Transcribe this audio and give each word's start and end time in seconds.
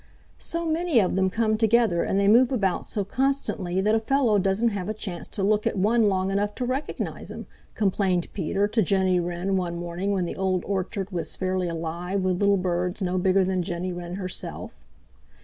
"So 0.39 0.65
many 0.65 0.99
of 0.99 1.15
them 1.15 1.29
come 1.29 1.57
together 1.59 2.01
and 2.01 2.19
they 2.19 2.27
move 2.27 2.51
about 2.51 2.87
so 2.87 3.03
constantly 3.05 3.79
that 3.81 3.93
a 3.93 3.99
fellow 3.99 4.39
doesn't 4.39 4.69
have 4.69 4.89
a 4.89 4.95
chance 4.95 5.27
to 5.27 5.43
look 5.43 5.67
at 5.67 5.77
one 5.77 6.09
long 6.09 6.31
enough 6.31 6.55
to 6.55 6.65
recognize 6.65 7.29
him," 7.29 7.45
complained 7.75 8.33
Peter 8.33 8.67
to 8.67 8.81
Jenny 8.81 9.19
Wren 9.19 9.57
one 9.57 9.77
morning 9.77 10.11
when 10.11 10.25
the 10.25 10.35
Old 10.35 10.65
Orchard 10.65 11.11
was 11.11 11.35
fairly 11.35 11.67
alive 11.69 12.21
with 12.23 12.39
little 12.39 12.57
birds 12.57 13.03
no 13.03 13.19
bigger 13.19 13.43
than 13.45 13.61
Jenny 13.61 13.93
Wren 13.93 14.15
herself. 14.15 14.87